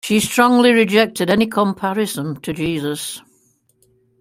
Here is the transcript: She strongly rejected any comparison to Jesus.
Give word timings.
She 0.03 0.19
strongly 0.19 0.73
rejected 0.73 1.29
any 1.29 1.45
comparison 1.45 2.41
to 2.41 2.53
Jesus. 2.53 3.21